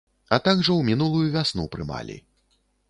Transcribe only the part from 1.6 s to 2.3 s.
прымалі.